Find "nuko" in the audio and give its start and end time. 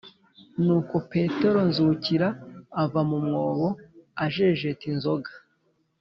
0.63-0.95